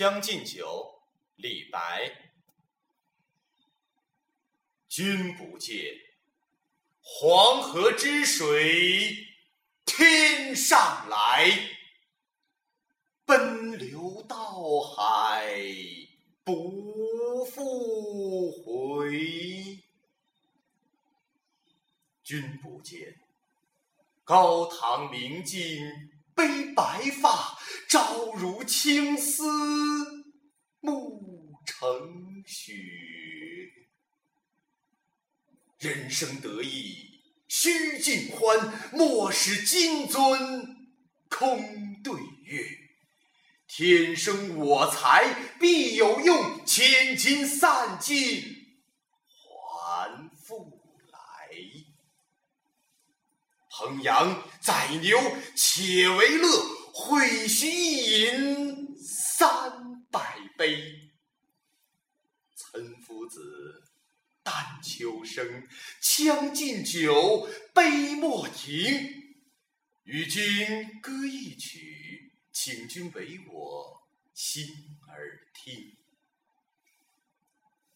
[0.00, 1.02] 将进酒》
[1.36, 2.10] 李白。
[4.88, 5.76] 君不见，
[7.02, 9.14] 黄河之水
[9.84, 11.52] 天上来，
[13.26, 15.54] 奔流到海
[16.44, 19.82] 不复回。
[22.22, 23.20] 君不见，
[24.24, 29.44] 高堂明镜悲白发，朝如青丝
[31.80, 32.74] 暮成雪。
[35.78, 40.76] 人生得意须尽欢，莫使金樽
[41.30, 42.12] 空对
[42.44, 42.62] 月。
[43.66, 48.42] 天生我材必有用，千金散尽
[49.26, 51.56] 还复来。
[53.70, 55.18] 烹羊宰牛
[55.56, 56.48] 且为乐，
[56.92, 60.76] 会须一饮三百杯。
[62.54, 63.82] 岑夫子，
[64.40, 65.44] 但求生，
[66.00, 69.34] 《将进酒》杯莫停。
[70.04, 74.64] 与君歌一曲，请君为我心
[75.08, 75.96] 耳听。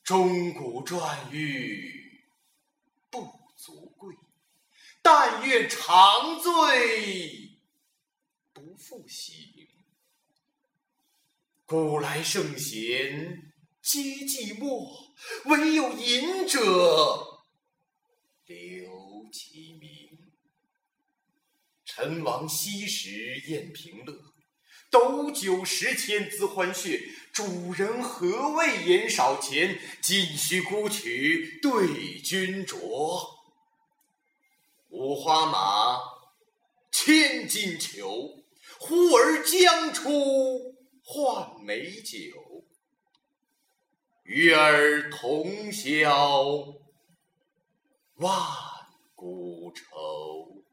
[0.02, 2.24] 钟鼓馔玉
[3.08, 3.20] 不
[3.56, 4.16] 足贵。
[5.00, 7.58] 但愿长醉
[8.52, 9.68] 不复醒。
[11.66, 13.53] 古来圣贤
[13.84, 14.88] 皆寂寞，
[15.44, 16.58] 惟有饮者
[18.46, 18.90] 留
[19.30, 20.08] 其名。
[21.84, 24.18] 陈王昔时宴平乐，
[24.90, 26.98] 斗酒十千恣欢谑。
[27.34, 29.78] 主人何为言少钱？
[30.00, 33.28] 径须沽取对君酌。
[34.88, 36.00] 五花马，
[36.90, 38.46] 千金裘，
[38.78, 42.43] 呼儿将出换美酒。
[44.24, 46.66] 与尔同销
[48.16, 48.32] 万
[49.14, 50.64] 古愁。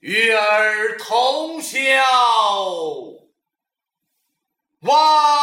[0.00, 1.80] 与尔同销
[4.80, 5.37] 万。